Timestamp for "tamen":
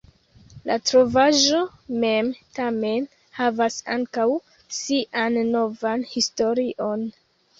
2.59-3.05